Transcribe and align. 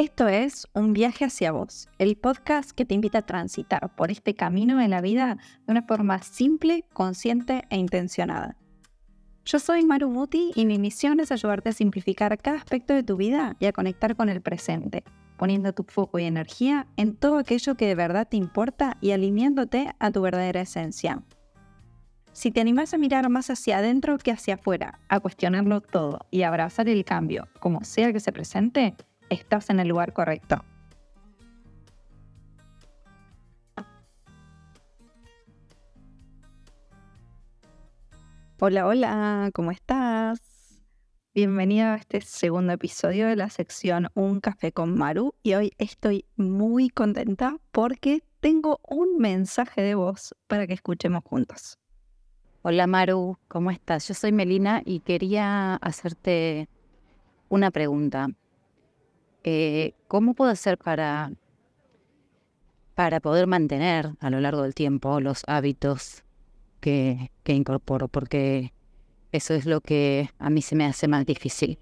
Esto 0.00 0.28
es 0.28 0.66
Un 0.72 0.94
viaje 0.94 1.26
hacia 1.26 1.52
vos, 1.52 1.86
el 1.98 2.16
podcast 2.16 2.70
que 2.70 2.86
te 2.86 2.94
invita 2.94 3.18
a 3.18 3.26
transitar 3.26 3.94
por 3.96 4.10
este 4.10 4.32
camino 4.32 4.80
en 4.80 4.88
la 4.88 5.02
vida 5.02 5.36
de 5.66 5.72
una 5.72 5.82
forma 5.82 6.22
simple, 6.22 6.86
consciente 6.94 7.64
e 7.68 7.76
intencionada. 7.76 8.56
Yo 9.44 9.58
soy 9.58 9.84
Maru 9.84 10.08
Muti 10.08 10.52
y 10.54 10.64
mi 10.64 10.78
misión 10.78 11.20
es 11.20 11.30
ayudarte 11.30 11.68
a 11.68 11.72
simplificar 11.74 12.38
cada 12.38 12.56
aspecto 12.56 12.94
de 12.94 13.02
tu 13.02 13.18
vida 13.18 13.56
y 13.60 13.66
a 13.66 13.74
conectar 13.74 14.16
con 14.16 14.30
el 14.30 14.40
presente, 14.40 15.04
poniendo 15.36 15.74
tu 15.74 15.82
foco 15.82 16.18
y 16.18 16.24
energía 16.24 16.86
en 16.96 17.14
todo 17.14 17.36
aquello 17.36 17.74
que 17.74 17.86
de 17.86 17.94
verdad 17.94 18.26
te 18.26 18.38
importa 18.38 18.96
y 19.02 19.10
alineándote 19.10 19.94
a 19.98 20.10
tu 20.10 20.22
verdadera 20.22 20.62
esencia. 20.62 21.22
Si 22.32 22.50
te 22.50 22.62
animas 22.62 22.94
a 22.94 22.96
mirar 22.96 23.28
más 23.28 23.50
hacia 23.50 23.76
adentro 23.76 24.16
que 24.16 24.30
hacia 24.30 24.54
afuera, 24.54 24.98
a 25.10 25.20
cuestionarlo 25.20 25.82
todo 25.82 26.20
y 26.30 26.40
abrazar 26.40 26.88
el 26.88 27.04
cambio, 27.04 27.48
como 27.58 27.84
sea 27.84 28.14
que 28.14 28.20
se 28.20 28.32
presente, 28.32 28.96
estás 29.30 29.70
en 29.70 29.80
el 29.80 29.88
lugar 29.88 30.12
correcto. 30.12 30.64
Hola, 38.58 38.86
hola, 38.86 39.50
¿cómo 39.54 39.70
estás? 39.70 40.38
Bienvenido 41.32 41.86
a 41.86 41.94
este 41.94 42.20
segundo 42.20 42.74
episodio 42.74 43.26
de 43.26 43.36
la 43.36 43.48
sección 43.48 44.08
Un 44.14 44.40
café 44.40 44.72
con 44.72 44.98
Maru 44.98 45.34
y 45.42 45.54
hoy 45.54 45.72
estoy 45.78 46.26
muy 46.36 46.90
contenta 46.90 47.56
porque 47.72 48.22
tengo 48.40 48.80
un 48.86 49.16
mensaje 49.16 49.80
de 49.80 49.94
voz 49.94 50.34
para 50.46 50.66
que 50.66 50.74
escuchemos 50.74 51.24
juntos. 51.24 51.78
Hola 52.62 52.86
Maru, 52.86 53.38
¿cómo 53.48 53.70
estás? 53.70 54.06
Yo 54.08 54.12
soy 54.12 54.32
Melina 54.32 54.82
y 54.84 55.00
quería 55.00 55.76
hacerte 55.76 56.68
una 57.48 57.70
pregunta. 57.70 58.28
Eh, 59.42 59.94
¿cómo 60.08 60.34
puedo 60.34 60.50
hacer 60.50 60.76
para, 60.76 61.32
para 62.94 63.20
poder 63.20 63.46
mantener 63.46 64.12
a 64.20 64.30
lo 64.30 64.40
largo 64.40 64.62
del 64.62 64.74
tiempo 64.74 65.20
los 65.20 65.42
hábitos 65.46 66.24
que, 66.80 67.30
incorporo? 67.46 68.08
Porque 68.08 68.72
eso 69.32 69.54
es 69.54 69.66
lo 69.66 69.80
que 69.80 70.30
a 70.38 70.50
mí 70.50 70.62
se 70.62 70.76
me 70.76 70.84
hace 70.84 71.08
más 71.08 71.24
difícil. 71.24 71.78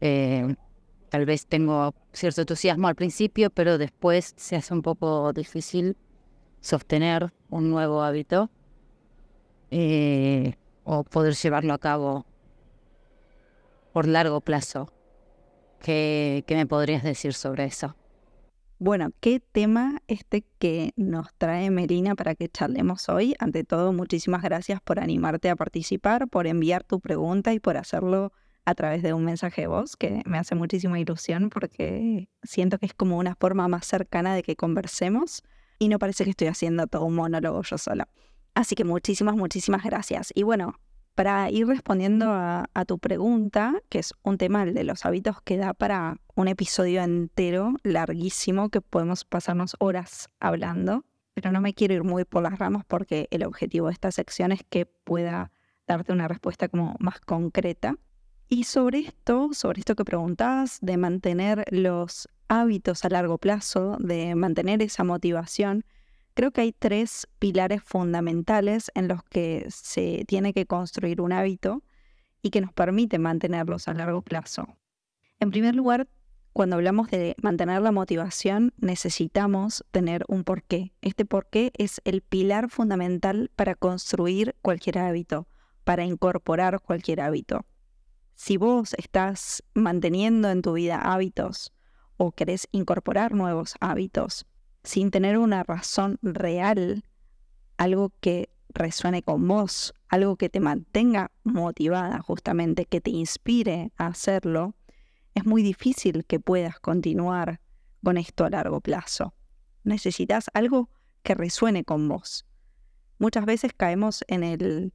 Eh, 0.00 0.54
tal 1.08 1.26
vez 1.26 1.46
tengo 1.46 1.94
cierto 2.12 2.42
entusiasmo 2.42 2.88
al 2.88 2.94
principio, 2.94 3.50
pero 3.50 3.78
después 3.78 4.34
se 4.36 4.56
hace 4.56 4.72
un 4.72 4.82
poco 4.82 5.32
difícil 5.32 5.96
sostener 6.60 7.32
un 7.48 7.70
nuevo 7.70 8.02
hábito 8.02 8.50
eh, 9.70 10.54
o 10.84 11.04
poder 11.04 11.34
llevarlo 11.34 11.74
a 11.74 11.78
cabo 11.78 12.26
por 13.92 14.06
largo 14.06 14.40
plazo. 14.40 14.92
¿Qué, 15.82 16.44
me 16.48 16.66
podrías 16.66 17.02
decir 17.02 17.34
sobre 17.34 17.64
eso? 17.64 17.94
Bueno, 18.78 19.10
¿qué 19.20 19.40
tema 19.40 20.02
este 20.06 20.44
que 20.58 20.92
nos 20.96 21.32
trae 21.38 21.70
Melina 21.70 22.14
para 22.14 22.34
que 22.34 22.48
charlemos 22.48 23.08
hoy? 23.08 23.34
Ante 23.38 23.64
todo, 23.64 23.92
muchísimas 23.92 24.42
gracias 24.42 24.80
por 24.82 25.00
animarte 25.00 25.48
a 25.48 25.56
participar, 25.56 26.28
por 26.28 26.46
enviar 26.46 26.84
tu 26.84 27.00
pregunta 27.00 27.54
y 27.54 27.60
por 27.60 27.76
hacerlo 27.78 28.32
a 28.66 28.74
través 28.74 29.02
de 29.02 29.14
un 29.14 29.24
mensaje 29.24 29.62
de 29.62 29.66
voz, 29.68 29.96
que 29.96 30.22
me 30.26 30.38
hace 30.38 30.54
muchísima 30.56 30.98
ilusión 30.98 31.48
porque 31.48 32.28
siento 32.42 32.78
que 32.78 32.86
es 32.86 32.94
como 32.94 33.16
una 33.16 33.34
forma 33.36 33.68
más 33.68 33.86
cercana 33.86 34.34
de 34.34 34.42
que 34.42 34.56
conversemos 34.56 35.42
y 35.78 35.88
no 35.88 35.98
parece 35.98 36.24
que 36.24 36.30
estoy 36.30 36.48
haciendo 36.48 36.86
todo 36.86 37.04
un 37.04 37.14
monólogo 37.14 37.62
yo 37.62 37.78
sola. 37.78 38.08
Así 38.54 38.74
que 38.74 38.84
muchísimas, 38.84 39.36
muchísimas 39.36 39.84
gracias. 39.84 40.32
Y 40.34 40.42
bueno, 40.42 40.80
para 41.16 41.50
ir 41.50 41.66
respondiendo 41.66 42.26
a, 42.30 42.84
tu 42.86 42.98
pregunta, 42.98 43.80
que 43.88 43.98
es 43.98 44.12
un 44.22 44.36
tema 44.36 44.66
de 44.66 44.84
los 44.84 45.06
hábitos 45.06 45.40
que 45.40 45.56
da 45.56 45.72
para 45.72 46.18
un 46.34 46.46
episodio 46.46 47.02
entero 47.02 47.74
larguísimo 47.82 48.68
que 48.68 48.82
podemos 48.82 49.24
pasarnos 49.24 49.76
horas 49.78 50.28
hablando, 50.40 51.06
pero 51.32 51.52
no 51.52 51.62
me 51.62 51.72
quiero 51.72 51.94
ir 51.94 52.04
muy 52.04 52.26
por 52.26 52.42
las 52.42 52.58
ramas 52.58 52.84
porque 52.86 53.28
el 53.30 53.44
objetivo 53.44 53.86
de 53.86 53.94
esta 53.94 54.12
sección 54.12 54.52
es 54.52 54.60
que 54.68 54.84
pueda 54.84 55.50
darte 55.86 56.12
una 56.12 56.28
respuesta 56.28 56.68
como 56.68 56.96
más 56.98 57.18
concreta. 57.20 57.96
Y 58.50 58.64
sobre 58.64 58.98
esto, 58.98 59.48
sobre 59.54 59.80
esto 59.80 59.96
que 59.96 60.04
preguntabas, 60.04 60.78
de 60.82 60.98
mantener 60.98 61.64
los 61.70 62.28
hábitos 62.48 63.06
a 63.06 63.08
largo 63.08 63.38
plazo, 63.38 63.96
de 64.00 64.34
mantener 64.34 64.82
esa 64.82 65.02
motivación, 65.02 65.86
Creo 66.36 66.50
que 66.50 66.60
hay 66.60 66.72
tres 66.72 67.26
pilares 67.38 67.82
fundamentales 67.82 68.90
en 68.94 69.08
los 69.08 69.22
que 69.22 69.66
se 69.70 70.26
tiene 70.28 70.52
que 70.52 70.66
construir 70.66 71.22
un 71.22 71.32
hábito 71.32 71.82
y 72.42 72.50
que 72.50 72.60
nos 72.60 72.74
permite 72.74 73.18
mantenerlos 73.18 73.88
a 73.88 73.94
largo 73.94 74.20
plazo. 74.20 74.68
En 75.40 75.50
primer 75.50 75.74
lugar, 75.74 76.08
cuando 76.52 76.76
hablamos 76.76 77.10
de 77.10 77.36
mantener 77.42 77.80
la 77.80 77.90
motivación, 77.90 78.74
necesitamos 78.76 79.82
tener 79.92 80.26
un 80.28 80.44
porqué. 80.44 80.92
Este 81.00 81.24
porqué 81.24 81.72
es 81.78 82.02
el 82.04 82.20
pilar 82.20 82.68
fundamental 82.68 83.50
para 83.56 83.74
construir 83.74 84.56
cualquier 84.60 84.98
hábito, 84.98 85.48
para 85.84 86.04
incorporar 86.04 86.82
cualquier 86.82 87.22
hábito. 87.22 87.64
Si 88.34 88.58
vos 88.58 88.92
estás 88.98 89.62
manteniendo 89.72 90.50
en 90.50 90.60
tu 90.60 90.74
vida 90.74 91.00
hábitos 91.00 91.72
o 92.18 92.32
querés 92.32 92.68
incorporar 92.72 93.32
nuevos 93.32 93.74
hábitos, 93.80 94.44
sin 94.86 95.10
tener 95.10 95.36
una 95.36 95.64
razón 95.64 96.18
real, 96.22 97.04
algo 97.76 98.12
que 98.20 98.50
resuene 98.68 99.22
con 99.22 99.46
vos, 99.46 99.94
algo 100.08 100.36
que 100.36 100.48
te 100.48 100.60
mantenga 100.60 101.32
motivada 101.42 102.20
justamente, 102.20 102.86
que 102.86 103.00
te 103.00 103.10
inspire 103.10 103.90
a 103.96 104.06
hacerlo, 104.06 104.74
es 105.34 105.44
muy 105.44 105.62
difícil 105.62 106.24
que 106.24 106.38
puedas 106.38 106.78
continuar 106.78 107.60
con 108.02 108.16
esto 108.16 108.44
a 108.44 108.50
largo 108.50 108.80
plazo. 108.80 109.34
Necesitas 109.82 110.50
algo 110.54 110.88
que 111.24 111.34
resuene 111.34 111.84
con 111.84 112.08
vos. 112.08 112.46
Muchas 113.18 113.44
veces 113.44 113.72
caemos 113.76 114.24
en 114.28 114.44
el 114.44 114.92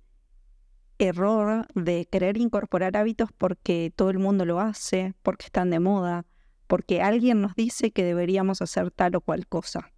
error 1.00 1.68
de 1.76 2.06
querer 2.06 2.38
incorporar 2.38 2.96
hábitos 2.96 3.30
porque 3.38 3.92
todo 3.94 4.10
el 4.10 4.20
mundo 4.20 4.46
lo 4.46 4.62
hace, 4.62 5.16
porque 5.22 5.48
están 5.48 5.70
de 5.70 5.80
moda, 5.80 6.26
porque 6.72 7.02
alguien 7.02 7.42
nos 7.42 7.54
dice 7.54 7.92
que 7.92 8.06
deberíamos 8.06 8.62
hacer 8.62 8.92
tal 8.92 9.14
o 9.18 9.20
cual 9.20 9.46
cosa. 9.46 9.92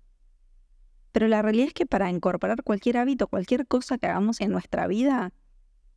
Pero 1.12 1.28
la 1.28 1.44
realidad 1.44 1.68
es 1.68 1.74
que 1.76 1.86
para 1.86 2.10
incorporar 2.10 2.64
cualquier 2.64 2.98
hábito, 2.98 3.28
cualquier 3.28 3.68
cosa 3.68 4.00
que 4.00 4.08
hagamos 4.08 4.42
en 4.42 4.50
nuestra 4.50 4.88
vida, 4.88 5.34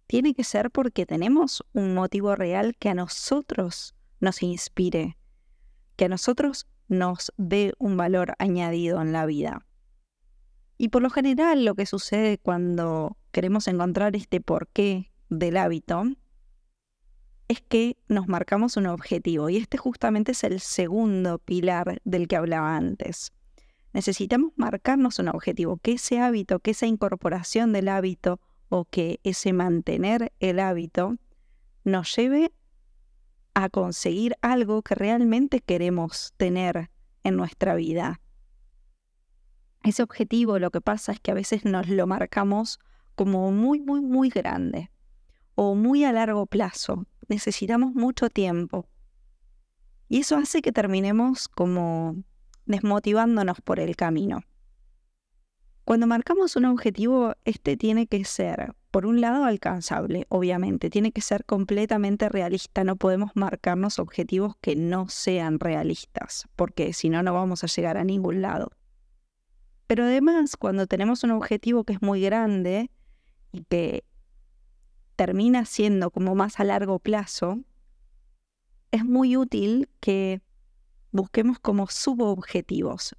tiene 0.07 0.35
que 0.35 0.45
ser 0.45 0.71
porque 0.71 1.07
tenemos 1.07 1.65
un 1.73 1.95
motivo 1.95 2.37
real 2.37 2.77
que 2.77 2.91
a 2.91 2.95
nosotros 2.95 3.95
nos 4.21 4.43
inspire, 4.43 5.17
que 5.97 6.05
a 6.05 6.09
nosotros 6.11 6.67
nos 6.89 7.33
dé 7.39 7.73
un 7.79 7.97
valor 7.97 8.35
añadido 8.39 9.01
en 9.01 9.13
la 9.13 9.25
vida. 9.25 9.65
Y 10.77 10.91
por 10.91 11.01
lo 11.01 11.09
general 11.09 11.65
lo 11.65 11.75
que 11.75 11.87
sucede 11.87 12.37
cuando 12.37 13.17
queremos 13.31 13.67
encontrar 13.67 14.15
este 14.15 14.43
porqué 14.43 15.11
del 15.31 15.57
hábito 15.57 16.05
es 17.49 17.61
que 17.61 17.97
nos 18.09 18.29
marcamos 18.29 18.77
un 18.77 18.87
objetivo 18.87 19.49
y 19.49 19.57
este 19.57 19.79
justamente 19.79 20.33
es 20.33 20.45
el 20.45 20.61
segundo 20.61 21.39
pilar 21.39 22.01
del 22.05 22.27
que 22.29 22.37
hablaba 22.37 22.77
antes. 22.77 23.33
Necesitamos 23.93 24.53
marcarnos 24.57 25.19
un 25.19 25.29
objetivo, 25.29 25.79
que 25.79 25.93
ese 25.93 26.19
hábito, 26.19 26.59
que 26.59 26.73
esa 26.73 26.87
incorporación 26.87 27.73
del 27.73 27.89
hábito 27.89 28.41
o 28.69 28.85
que 28.85 29.21
ese 29.23 29.53
mantener 29.53 30.33
el 30.41 30.59
hábito 30.59 31.17
nos 31.85 32.15
lleve 32.17 32.53
a 33.55 33.69
conseguir 33.69 34.35
algo 34.43 34.83
que 34.83 34.97
realmente 34.97 35.61
queremos 35.61 36.35
tener 36.37 36.91
en 37.23 37.37
nuestra 37.37 37.75
vida. 37.75 38.21
Ese 39.83 40.03
objetivo 40.03 40.59
lo 40.59 40.71
que 40.71 40.81
pasa 40.81 41.13
es 41.13 41.21
que 41.21 41.31
a 41.31 41.35
veces 41.35 41.65
nos 41.65 41.89
lo 41.89 42.07
marcamos 42.07 42.81
como 43.15 43.51
muy, 43.53 43.81
muy, 43.81 44.01
muy 44.01 44.31
grande 44.31 44.91
o 45.57 45.75
muy 45.75 46.05
a 46.05 46.13
largo 46.13 46.47
plazo. 46.47 47.07
Necesitamos 47.29 47.95
mucho 47.95 48.31
tiempo. 48.31 48.87
Y 50.09 50.21
eso 50.21 50.37
hace 50.37 50.63
que 50.63 50.71
terminemos 50.71 51.49
como 51.49 52.23
desmotivándonos 52.67 53.61
por 53.61 53.81
el 53.81 53.97
camino. 53.97 54.43
Cuando 55.85 56.07
marcamos 56.07 56.57
un 56.57 56.65
objetivo, 56.65 57.35
este 57.45 57.77
tiene 57.77 58.07
que 58.07 58.25
ser, 58.25 58.75
por 58.91 59.07
un 59.07 59.21
lado, 59.21 59.45
alcanzable, 59.45 60.27
obviamente, 60.29 60.91
tiene 60.91 61.13
que 61.13 61.21
ser 61.21 61.45
completamente 61.45 62.29
realista, 62.29 62.83
no 62.83 62.97
podemos 62.97 63.31
marcarnos 63.35 64.01
objetivos 64.01 64.57
que 64.61 64.75
no 64.75 65.09
sean 65.09 65.61
realistas, 65.61 66.49
porque 66.57 66.93
si 66.93 67.09
no, 67.09 67.23
no 67.23 67.35
vamos 67.35 67.63
a 67.63 67.69
llegar 67.69 67.99
a 67.99 68.05
ningún 68.05 68.43
lado. 68.43 68.73
Pero 69.87 70.05
además, 70.05 70.57
cuando 70.57 70.89
tenemos 70.89 71.23
un 71.23 71.31
objetivo 71.31 71.85
que 71.85 71.93
es 71.93 72.03
muy 72.03 72.21
grande 72.21 72.91
y 73.53 73.63
que 73.63 74.06
termina 75.17 75.65
siendo 75.65 76.11
como 76.11 76.35
más 76.35 76.61
a 76.61 76.65
largo 76.65 76.99
plazo, 76.99 77.59
es 78.93 79.05
muy 79.05 79.37
útil 79.37 79.89
que 80.01 80.41
busquemos 81.11 81.59
como 81.59 81.87
subobjetivos. 81.89 83.17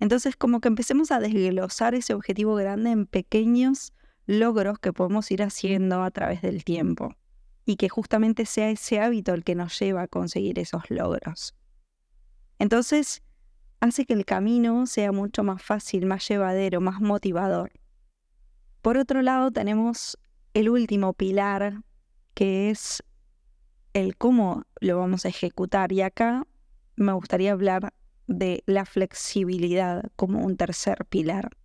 Entonces, 0.00 0.36
como 0.36 0.60
que 0.60 0.68
empecemos 0.68 1.10
a 1.10 1.18
desglosar 1.18 1.94
ese 1.94 2.14
objetivo 2.14 2.54
grande 2.54 2.90
en 2.90 3.06
pequeños 3.06 3.92
logros 4.26 4.78
que 4.78 4.92
podemos 4.92 5.30
ir 5.30 5.42
haciendo 5.42 6.02
a 6.02 6.10
través 6.10 6.42
del 6.42 6.64
tiempo 6.64 7.14
y 7.64 7.76
que 7.76 7.88
justamente 7.88 8.46
sea 8.46 8.70
ese 8.70 9.00
hábito 9.00 9.34
el 9.34 9.42
que 9.42 9.54
nos 9.54 9.78
lleva 9.78 10.02
a 10.02 10.08
conseguir 10.08 10.58
esos 10.58 10.88
logros. 10.90 11.54
Entonces, 12.58 13.22
hace 13.80 14.04
que 14.06 14.14
el 14.14 14.24
camino 14.24 14.86
sea 14.86 15.12
mucho 15.12 15.42
más 15.42 15.62
fácil, 15.62 16.06
más 16.06 16.26
llevadero, 16.28 16.80
más 16.80 17.00
motivador. 17.00 17.72
Por 18.82 18.96
otro 18.96 19.22
lado, 19.22 19.50
tenemos 19.50 20.18
el 20.58 20.68
último 20.70 21.12
pilar, 21.12 21.84
que 22.34 22.70
es 22.70 23.04
el 23.92 24.16
cómo 24.16 24.64
lo 24.80 24.98
vamos 24.98 25.24
a 25.24 25.28
ejecutar. 25.28 25.92
Y 25.92 26.00
acá 26.00 26.48
me 26.96 27.12
gustaría 27.12 27.52
hablar 27.52 27.94
de 28.26 28.64
la 28.66 28.84
flexibilidad 28.84 30.10
como 30.16 30.40
un 30.40 30.56
tercer 30.56 31.06
pilar. 31.08 31.56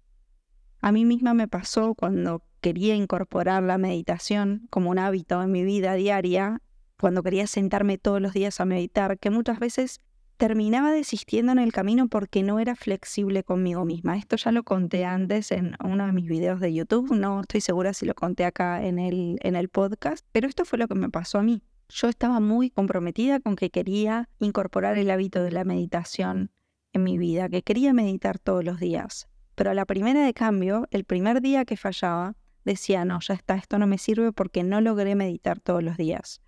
A 0.79 0.91
mí 0.91 1.05
misma 1.05 1.33
me 1.33 1.47
pasó 1.47 1.95
cuando 1.95 2.43
quería 2.61 2.93
incorporar 2.93 3.63
la 3.63 3.79
meditación 3.79 4.67
como 4.69 4.91
un 4.91 4.99
hábito 4.99 5.41
en 5.41 5.51
mi 5.51 5.63
vida 5.63 5.95
diaria, 5.95 6.61
cuando 6.99 7.23
quería 7.23 7.47
sentarme 7.47 7.97
todos 7.97 8.21
los 8.21 8.33
días 8.33 8.59
a 8.59 8.65
meditar, 8.65 9.17
que 9.17 9.31
muchas 9.31 9.57
veces 9.57 10.01
terminaba 10.43 10.91
desistiendo 10.91 11.53
en 11.53 11.59
el 11.59 11.71
camino 11.71 12.09
porque 12.09 12.43
no 12.43 12.59
era 12.59 12.75
flexible 12.75 13.45
conmigo 13.45 13.85
misma. 13.85 14.17
Esto 14.17 14.35
ya 14.35 14.51
lo 14.51 14.63
conté 14.63 15.05
antes 15.05 15.53
en 15.53 15.77
uno 15.81 16.05
de 16.05 16.11
mis 16.11 16.27
videos 16.27 16.59
de 16.59 16.73
YouTube, 16.73 17.15
no 17.15 17.39
estoy 17.39 17.61
segura 17.61 17.93
si 17.93 18.05
lo 18.05 18.13
conté 18.13 18.43
acá 18.43 18.83
en 18.83 18.99
el, 18.99 19.37
en 19.39 19.55
el 19.55 19.69
podcast, 19.69 20.25
pero 20.33 20.49
esto 20.49 20.65
fue 20.65 20.79
lo 20.79 20.89
que 20.89 20.95
me 20.95 21.09
pasó 21.09 21.37
a 21.37 21.43
mí. 21.43 21.63
Yo 21.87 22.09
estaba 22.09 22.41
muy 22.41 22.69
comprometida 22.69 23.39
con 23.39 23.55
que 23.55 23.69
quería 23.69 24.27
incorporar 24.39 24.97
el 24.97 25.11
hábito 25.11 25.41
de 25.41 25.51
la 25.51 25.63
meditación 25.63 26.51
en 26.91 27.03
mi 27.03 27.17
vida, 27.17 27.47
que 27.47 27.61
quería 27.61 27.93
meditar 27.93 28.37
todos 28.37 28.65
los 28.65 28.81
días. 28.81 29.29
Pero 29.55 29.71
a 29.71 29.73
la 29.73 29.85
primera 29.85 30.25
de 30.25 30.33
cambio, 30.33 30.89
el 30.91 31.05
primer 31.05 31.39
día 31.39 31.63
que 31.63 31.77
fallaba, 31.77 32.35
decía, 32.65 33.05
no, 33.05 33.21
ya 33.21 33.35
está, 33.35 33.55
esto 33.55 33.79
no 33.79 33.87
me 33.87 33.97
sirve 33.97 34.33
porque 34.33 34.63
no 34.63 34.81
logré 34.81 35.15
meditar 35.15 35.61
todos 35.61 35.81
los 35.81 35.95
días. 35.95 36.41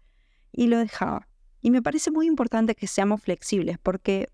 Y 0.51 0.67
lo 0.67 0.79
dejaba. 0.79 1.29
Y 1.65 1.71
me 1.71 1.81
parece 1.81 2.11
muy 2.11 2.27
importante 2.27 2.75
que 2.75 2.85
seamos 2.85 3.23
flexibles 3.23 3.79
porque 3.79 4.29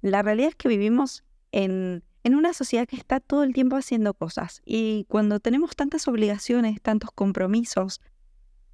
la 0.00 0.20
realidad 0.20 0.48
es 0.48 0.56
que 0.56 0.66
vivimos 0.66 1.22
en, 1.52 2.02
en 2.24 2.34
una 2.34 2.52
sociedad 2.54 2.88
que 2.88 2.96
está 2.96 3.20
todo 3.20 3.44
el 3.44 3.52
tiempo 3.52 3.76
haciendo 3.76 4.14
cosas. 4.14 4.62
Y 4.66 5.04
cuando 5.08 5.38
tenemos 5.38 5.76
tantas 5.76 6.08
obligaciones, 6.08 6.82
tantos 6.82 7.12
compromisos, 7.12 8.00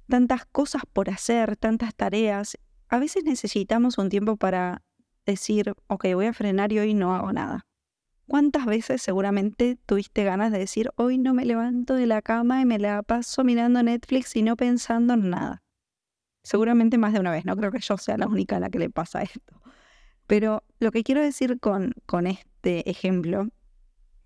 tantas 0.07 0.47
cosas 0.47 0.81
por 0.91 1.11
hacer, 1.11 1.55
tantas 1.55 1.93
tareas, 1.93 2.57
a 2.87 2.97
veces 2.97 3.25
necesitamos 3.25 3.99
un 3.99 4.09
tiempo 4.09 4.37
para 4.37 4.81
decir, 5.27 5.75
ok, 5.85 6.05
voy 6.15 6.25
a 6.25 6.33
frenar 6.33 6.73
y 6.73 6.79
hoy 6.79 6.95
no 6.95 7.13
hago 7.13 7.31
nada. 7.31 7.67
¿Cuántas 8.27 8.65
veces 8.65 9.03
seguramente 9.03 9.77
tuviste 9.85 10.23
ganas 10.23 10.51
de 10.51 10.57
decir, 10.57 10.89
hoy 10.95 11.19
no 11.19 11.35
me 11.35 11.45
levanto 11.45 11.93
de 11.93 12.07
la 12.07 12.23
cama 12.23 12.59
y 12.59 12.65
me 12.65 12.79
la 12.79 13.03
paso 13.03 13.43
mirando 13.43 13.83
Netflix 13.83 14.35
y 14.35 14.41
no 14.41 14.55
pensando 14.55 15.13
en 15.13 15.29
nada? 15.29 15.61
Seguramente 16.49 16.97
más 16.97 17.13
de 17.13 17.19
una 17.19 17.29
vez, 17.29 17.45
no 17.45 17.55
creo 17.55 17.71
que 17.71 17.77
yo 17.79 17.95
sea 17.99 18.17
la 18.17 18.25
única 18.25 18.55
a 18.55 18.59
la 18.59 18.71
que 18.71 18.79
le 18.79 18.89
pasa 18.89 19.21
esto. 19.21 19.61
Pero 20.25 20.63
lo 20.79 20.89
que 20.89 21.03
quiero 21.03 21.21
decir 21.21 21.59
con, 21.59 21.93
con 22.07 22.25
este 22.25 22.89
ejemplo 22.89 23.49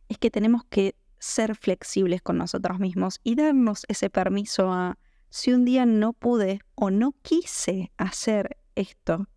es 0.07 0.19
que 0.19 0.31
tenemos 0.31 0.63
que 0.69 0.95
ser 1.19 1.53
flexibles 1.53 2.21
con 2.21 2.37
nosotros 2.37 2.79
mismos 2.79 3.19
y 3.25 3.35
darnos 3.35 3.83
ese 3.89 4.09
permiso 4.09 4.71
a, 4.71 4.97
si 5.29 5.51
un 5.51 5.65
día 5.65 5.85
no 5.85 6.13
pude 6.13 6.61
o 6.75 6.91
no 6.91 7.13
quise 7.23 7.91
hacer 7.97 8.55
esto, 8.75 9.27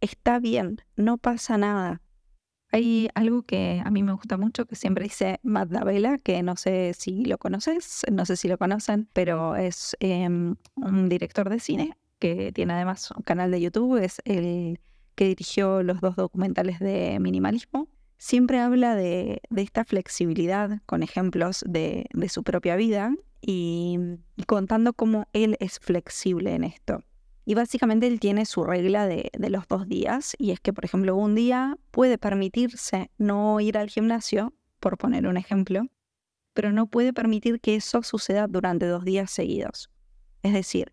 está 0.00 0.38
bien, 0.38 0.82
no 0.94 1.18
pasa 1.18 1.58
nada. 1.58 2.00
Hay 2.70 3.08
algo 3.16 3.42
que 3.42 3.82
a 3.84 3.90
mí 3.90 4.04
me 4.04 4.12
gusta 4.12 4.36
mucho 4.36 4.66
que 4.66 4.76
siempre 4.76 5.02
dice 5.02 5.40
Matt 5.42 5.72
que 6.22 6.44
no 6.44 6.54
sé 6.54 6.94
si 6.94 7.24
lo 7.24 7.38
conoces, 7.38 8.02
no 8.12 8.24
sé 8.24 8.36
si 8.36 8.46
lo 8.46 8.56
conocen, 8.56 9.08
pero 9.12 9.56
es 9.56 9.96
em, 9.98 10.54
un 10.76 11.08
director 11.08 11.50
de 11.50 11.58
cine 11.58 11.96
que 12.20 12.52
tiene 12.52 12.74
además 12.74 13.10
un 13.10 13.22
canal 13.22 13.50
de 13.50 13.60
YouTube, 13.60 13.96
es 13.96 14.22
el 14.24 14.78
que 15.16 15.26
dirigió 15.26 15.82
los 15.82 16.00
dos 16.00 16.14
documentales 16.14 16.78
de 16.78 17.18
minimalismo. 17.18 17.88
Siempre 18.18 18.60
habla 18.60 18.94
de, 18.94 19.42
esta 19.56 19.84
flexibilidad 19.84 20.80
con 20.86 21.02
ejemplos 21.02 21.64
de, 21.66 22.06
su 22.28 22.44
propia 22.44 22.76
vida 22.76 23.12
y, 23.40 23.98
contando 24.46 24.92
cómo 24.92 25.26
él 25.32 25.56
es 25.58 25.80
flexible 25.80 26.54
en 26.54 26.64
esto. 26.64 27.02
Y 27.46 27.54
básicamente 27.54 28.06
él 28.06 28.20
tiene 28.20 28.44
su 28.44 28.62
regla 28.62 29.06
de, 29.06 29.30
de, 29.36 29.50
los 29.50 29.66
dos 29.66 29.88
días 29.88 30.36
y 30.38 30.52
es 30.52 30.60
que, 30.60 30.72
por 30.72 30.84
ejemplo, 30.84 31.16
un 31.16 31.34
día 31.34 31.76
puede 31.90 32.18
permitirse 32.18 33.10
no 33.18 33.58
ir 33.60 33.76
al 33.78 33.88
gimnasio, 33.88 34.52
por 34.78 34.96
poner 34.98 35.26
un 35.26 35.36
ejemplo, 35.36 35.86
pero 36.54 36.72
no 36.72 36.86
puede 36.86 37.12
permitir 37.12 37.60
que 37.60 37.76
eso 37.76 38.02
suceda 38.02 38.46
durante 38.46 38.86
dos 38.86 39.04
días 39.04 39.30
seguidos. 39.30 39.90
Es 40.42 40.52
decir, 40.52 40.92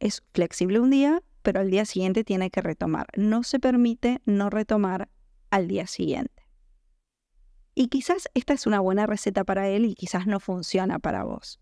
es 0.00 0.22
flexible 0.32 0.80
un 0.80 0.90
día, 0.90 1.22
pero 1.42 1.60
al 1.60 1.70
día 1.70 1.84
siguiente 1.84 2.24
tiene 2.24 2.50
que 2.50 2.60
retomar. 2.60 3.06
No 3.16 3.42
se 3.42 3.58
permite 3.58 4.20
no 4.24 4.50
retomar 4.50 5.08
al 5.50 5.68
día 5.68 5.86
siguiente. 5.86 6.46
Y 7.74 7.88
quizás 7.88 8.28
esta 8.34 8.54
es 8.54 8.66
una 8.66 8.80
buena 8.80 9.06
receta 9.06 9.44
para 9.44 9.68
él 9.68 9.84
y 9.84 9.94
quizás 9.94 10.26
no 10.26 10.40
funciona 10.40 10.98
para 10.98 11.24
vos. 11.24 11.60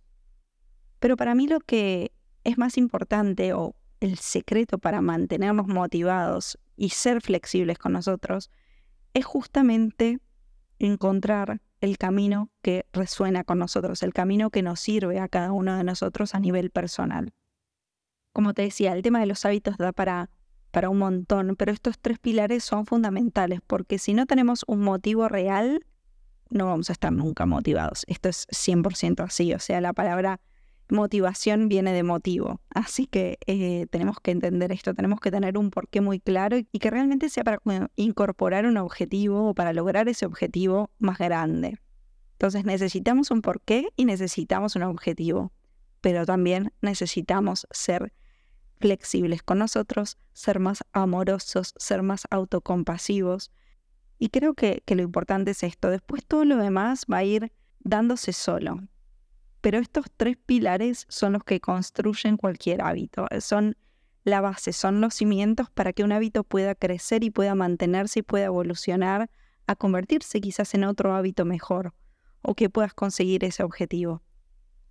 Pero 0.98 1.16
para 1.16 1.34
mí 1.34 1.46
lo 1.46 1.60
que 1.60 2.12
es 2.44 2.56
más 2.56 2.78
importante 2.78 3.52
o 3.52 3.74
el 4.00 4.18
secreto 4.18 4.78
para 4.78 5.02
mantenernos 5.02 5.66
motivados 5.66 6.58
y 6.76 6.90
ser 6.90 7.20
flexibles 7.20 7.78
con 7.78 7.92
nosotros 7.92 8.50
es 9.14 9.24
justamente 9.24 10.18
encontrar 10.78 11.60
el 11.80 11.98
camino 11.98 12.50
que 12.62 12.86
resuena 12.92 13.44
con 13.44 13.58
nosotros, 13.58 14.02
el 14.02 14.14
camino 14.14 14.50
que 14.50 14.62
nos 14.62 14.80
sirve 14.80 15.20
a 15.20 15.28
cada 15.28 15.52
uno 15.52 15.76
de 15.76 15.84
nosotros 15.84 16.34
a 16.34 16.40
nivel 16.40 16.70
personal 16.70 17.32
como 18.36 18.52
te 18.52 18.60
decía, 18.60 18.92
el 18.92 19.00
tema 19.00 19.18
de 19.18 19.24
los 19.24 19.46
hábitos 19.46 19.78
da 19.78 19.92
para, 19.92 20.28
para 20.70 20.90
un 20.90 20.98
montón, 20.98 21.56
pero 21.56 21.72
estos 21.72 21.98
tres 21.98 22.18
pilares 22.18 22.62
son 22.64 22.84
fundamentales 22.84 23.60
porque 23.66 23.98
si 23.98 24.12
no 24.12 24.26
tenemos 24.26 24.62
un 24.66 24.80
motivo 24.80 25.26
real, 25.26 25.86
no 26.50 26.66
vamos 26.66 26.90
a 26.90 26.92
estar 26.92 27.10
nunca 27.10 27.46
motivados. 27.46 28.04
Esto 28.08 28.28
es 28.28 28.46
100% 28.48 29.24
así, 29.24 29.54
o 29.54 29.58
sea, 29.58 29.80
la 29.80 29.94
palabra 29.94 30.38
motivación 30.90 31.70
viene 31.70 31.94
de 31.94 32.02
motivo. 32.02 32.60
Así 32.68 33.06
que 33.06 33.38
eh, 33.46 33.86
tenemos 33.88 34.20
que 34.20 34.32
entender 34.32 34.70
esto, 34.70 34.92
tenemos 34.92 35.20
que 35.20 35.30
tener 35.30 35.56
un 35.56 35.70
porqué 35.70 36.02
muy 36.02 36.20
claro 36.20 36.58
y 36.58 36.78
que 36.78 36.90
realmente 36.90 37.30
sea 37.30 37.42
para 37.42 37.62
incorporar 37.96 38.66
un 38.66 38.76
objetivo 38.76 39.48
o 39.48 39.54
para 39.54 39.72
lograr 39.72 40.10
ese 40.10 40.26
objetivo 40.26 40.90
más 40.98 41.16
grande. 41.16 41.78
Entonces 42.32 42.66
necesitamos 42.66 43.30
un 43.30 43.40
porqué 43.40 43.88
y 43.96 44.04
necesitamos 44.04 44.76
un 44.76 44.82
objetivo, 44.82 45.54
pero 46.02 46.26
también 46.26 46.74
necesitamos 46.82 47.66
ser 47.70 48.12
flexibles 48.78 49.42
con 49.42 49.58
nosotros, 49.58 50.18
ser 50.32 50.60
más 50.60 50.84
amorosos, 50.92 51.74
ser 51.76 52.02
más 52.02 52.22
autocompasivos. 52.30 53.50
Y 54.18 54.28
creo 54.28 54.54
que, 54.54 54.82
lo 54.86 55.02
importante 55.02 55.50
es 55.52 55.62
esto. 55.62 55.90
Después 55.90 56.24
todo 56.26 56.44
lo 56.44 56.56
demás 56.56 57.04
va 57.10 57.18
a 57.18 57.24
ir 57.24 57.52
dándose 57.80 58.32
solo. 58.32 58.80
Pero 59.60 59.78
estos 59.78 60.06
tres 60.16 60.36
pilares 60.36 61.06
son 61.08 61.34
los 61.34 61.44
que 61.44 61.60
construyen 61.60 62.36
cualquier 62.36 62.82
hábito. 62.82 63.26
Son 63.40 63.76
la 64.24 64.40
base, 64.40 64.72
son 64.72 65.00
los 65.00 65.14
cimientos 65.14 65.70
para 65.70 65.92
que 65.92 66.04
un 66.04 66.12
hábito 66.12 66.44
pueda 66.44 66.74
crecer 66.74 67.24
y 67.24 67.30
pueda 67.30 67.54
mantenerse 67.54 68.20
y 68.20 68.22
pueda 68.22 68.46
evolucionar 68.46 69.30
a 69.66 69.76
convertirse 69.76 70.40
quizás 70.40 70.74
en 70.74 70.84
otro 70.84 71.14
hábito 71.14 71.44
mejor 71.44 71.94
o 72.42 72.54
que 72.54 72.70
puedas 72.70 72.94
conseguir 72.94 73.44
ese 73.44 73.62
objetivo 73.62 74.22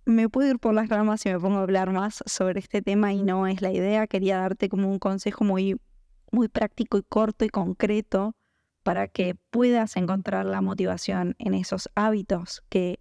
me 0.06 0.28
puedo 0.28 0.48
ir 0.48 0.58
por 0.58 0.72
las 0.72 0.88
ramas 0.88 1.20
si 1.20 1.28
me 1.28 1.38
pongo 1.38 1.58
a 1.58 1.62
hablar 1.62 1.92
más 1.92 2.22
sobre 2.26 2.60
este 2.60 2.80
tema 2.80 3.12
y 3.12 3.22
no 3.22 3.46
es 3.46 3.60
la 3.60 3.72
idea. 3.72 4.06
Quería 4.06 4.38
darte 4.38 4.68
como 4.68 4.88
un 4.88 4.98
consejo 4.98 5.44
muy, 5.44 5.78
muy 6.30 6.48
práctico 6.48 6.96
y 6.96 7.02
corto 7.02 7.44
y 7.44 7.48
concreto 7.48 8.34
para 8.84 9.08
que 9.08 9.34
puedas 9.50 9.96
encontrar 9.96 10.46
la 10.46 10.60
motivación 10.60 11.34
en 11.38 11.54
esos 11.54 11.90
hábitos 11.96 12.62
que 12.68 13.00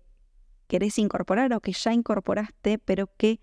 querés 0.68 0.98
incorporar 0.98 1.54
o 1.54 1.62
que 1.62 1.74
ya 1.74 1.94
incorporaste, 1.94 2.80
pero 2.80 3.08
que 3.18 3.40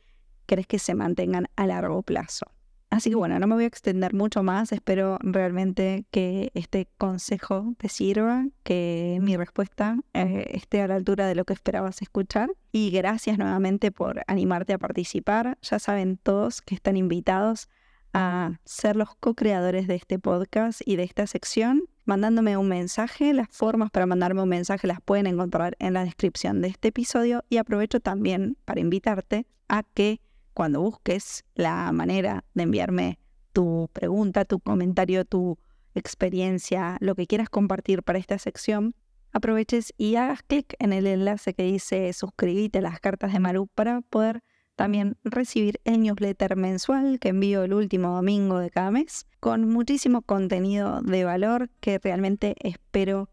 querés 0.47 0.67
que 0.67 0.81
se 0.81 0.97
mantengan 0.97 1.47
a 1.55 1.67
largo 1.69 2.03
plazo. 2.03 2.47
Así 2.93 3.09
que 3.09 3.17
bueno, 3.17 3.39
no 3.39 3.47
me 3.47 3.55
voy 3.55 3.65
a 3.65 3.69
extender 3.69 4.13
mucho 4.13 4.43
más, 4.43 4.71
espero 4.71 5.17
realmente 5.23 6.05
que 6.11 6.51
este 6.53 6.91
consejo 6.99 7.73
te 7.79 7.89
sirva, 7.89 8.45
que 8.65 9.19
mi 9.23 9.35
respuesta 9.35 9.97
eh, 10.13 10.45
esté 10.51 10.83
a 10.83 10.89
la 10.89 10.97
altura 10.97 11.27
de 11.27 11.35
lo 11.35 11.47
que 11.47 11.55
esperabas 11.55 12.03
escuchar. 12.03 12.53
Y 12.71 12.91
gracias 12.91 13.39
nuevamente 13.39 13.93
por 13.93 14.23
animarte 14.27 14.75
a 14.75 14.79
participar. 14.79 15.57
Ya 15.63 15.79
saben 15.79 16.19
todos 16.19 16.61
que 16.61 16.75
están 16.75 16.99
invitados 16.99 17.71
a 18.13 18.61
ser 18.67 18.97
los 18.97 19.15
co-creadores 19.17 19.87
de 19.87 19.95
este 19.95 20.19
podcast 20.19 20.83
y 20.85 20.97
de 20.97 21.05
esta 21.05 21.27
sección, 21.27 21.85
mandándome 22.05 22.59
un 22.59 22.69
mensaje. 22.69 23.33
Las 23.33 23.49
formas 23.49 23.91
para 23.91 24.05
mandarme 24.05 24.43
un 24.43 24.51
mensaje 24.51 24.87
las 24.87 25.01
pueden 25.01 25.27
encontrar 25.27 25.77
en 25.79 25.95
la 25.95 26.05
descripción 26.05 26.61
de 26.61 26.69
este 26.69 26.89
episodio 26.89 27.43
y 27.49 27.57
aprovecho 27.57 28.01
también 28.01 28.59
para 28.67 28.81
invitarte 28.81 29.47
a 29.67 29.83
que 29.83 30.21
cuando 30.55 30.81
busques 30.81 31.45
la 31.55 31.91
manera 31.93 32.45
de 32.55 32.65
enviarme 32.65 33.19
tu 33.53 33.89
pregunta, 33.93 34.45
tu 34.45 34.61
comentario, 34.61 35.25
tu 35.25 35.59
experiencia, 35.95 36.97
lo 37.01 37.15
que 37.15 37.27
quieras 37.27 37.51
compartir 37.51 38.03
para 38.03 38.19
esta 38.19 38.39
sección, 38.39 38.95
aproveches 39.33 39.93
y 39.97 40.17
hagas 40.17 40.43
clic 40.43 40.75
en 40.79 40.93
el 40.93 41.07
enlace 41.07 41.55
que 41.55 41.65
dice 41.65 42.13
suscríbete 42.13 42.79
a 42.79 42.83
las 42.83 43.01
cartas 43.01 43.33
de 43.33 43.41
Maru 43.41 43.67
para 43.67 44.01
poder 44.03 44.43
También 44.75 45.19
recibir 45.23 45.81
el 45.85 46.01
newsletter 46.01 46.57
mensual 46.57 47.19
que 47.21 47.29
envío 47.29 47.63
el 47.63 47.75
último 47.75 48.15
domingo 48.17 48.59
de 48.59 48.71
cada 48.71 48.91
mes, 48.91 49.27
con 49.39 49.69
muchísimo 49.69 50.23
contenido 50.23 51.03
de 51.03 51.25
valor 51.25 51.69
que 51.81 51.99
realmente 51.99 52.57
espero 52.61 53.29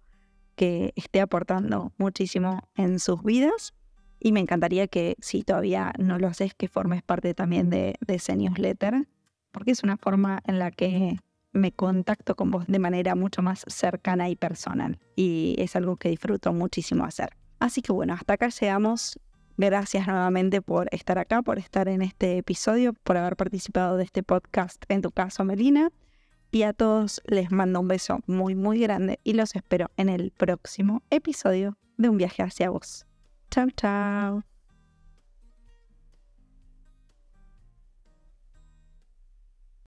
que 0.56 0.92
esté 0.98 1.22
aportando 1.22 1.94
muchísimo 1.98 2.62
en 2.76 3.00
sus 3.00 3.24
vidas. 3.24 3.74
Y 4.20 4.32
me 4.32 4.40
encantaría 4.40 4.88
que, 4.88 5.16
si 5.20 5.44
todavía 5.44 5.94
no 5.98 6.20
lo 6.20 6.28
haces, 6.28 6.54
que 6.54 6.68
formes 6.68 7.04
parte 7.04 7.34
también 7.34 7.70
de, 7.70 7.96
de 8.06 8.16
ese 8.16 8.36
newsletter, 8.36 9.08
porque 9.52 9.72
es 9.72 9.84
una 9.84 9.98
forma 9.98 10.42
en 10.46 10.60
la 10.60 10.72
que 10.72 11.18
me 11.52 11.72
contacto 11.72 12.36
con 12.36 12.52
vos 12.52 12.66
de 12.68 12.80
manera 12.80 13.16
mucho 13.16 13.42
más 13.42 13.64
cercana 13.68 14.30
y 14.30 14.36
personal. 14.36 15.00
Y 15.16 15.56
es 15.58 15.76
algo 15.76 15.98
que 15.98 16.10
disfruto 16.10 16.54
muchísimo 16.54 17.06
hacer. 17.06 17.30
Así 17.60 17.82
que 17.82 17.92
bueno, 17.92 18.14
hasta 18.14 18.34
acá 18.34 18.50
llegamos. 18.50 19.20
Gracias 19.58 20.08
nuevamente 20.08 20.62
por 20.62 20.88
estar 20.92 21.18
acá, 21.20 21.42
por 21.42 21.60
estar 21.60 21.90
en 21.90 22.02
este 22.02 22.38
episodio, 22.38 22.94
por 22.94 23.18
haber 23.18 23.36
participado 23.36 23.98
de 23.98 24.06
este 24.06 24.24
podcast, 24.24 24.82
en 24.88 25.02
tu 25.02 25.12
caso, 25.12 25.44
Melina. 25.44 25.92
Y 26.52 26.64
a 26.64 26.74
todos 26.74 27.22
les 27.26 27.52
mando 27.52 27.82
un 27.82 27.90
beso 27.90 28.20
muy, 28.26 28.56
muy 28.56 28.80
grande 28.80 29.20
y 29.24 29.34
los 29.34 29.56
espero 29.56 29.92
en 29.98 30.10
el 30.10 30.32
próximo 30.32 31.04
episodio 31.10 31.78
de 31.98 32.10
Un 32.10 32.18
viaje 32.18 32.42
hacia 32.42 32.70
vos. 32.70 33.09
Ciao, 33.52 33.68
ciao. 33.76 34.44